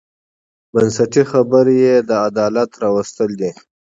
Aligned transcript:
بنسټي 0.73 1.23
خبره 1.31 1.73
یې 1.83 1.95
د 2.09 2.11
عدالت 2.27 2.69
راوستل 2.83 3.29
دي. 3.39 3.51